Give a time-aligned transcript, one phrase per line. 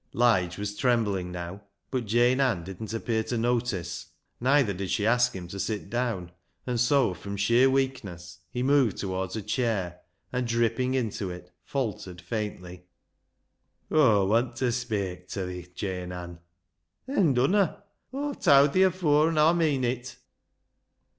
[0.13, 4.07] Lige was trembling now, but Jane Ann didn't appear to notice.
[4.39, 6.31] Neither did she ask him to sit down,
[6.65, 9.99] and so from sheer weakness he moved towards a chair,
[10.33, 12.87] and dropping into it, faltered faintly
[13.91, 16.39] —"Aw want ta speik ta thi, Jane Ann.""
[17.07, 17.83] Then dunna!
[18.11, 20.15] Aw've towd thi afoor, an' Aw meean it."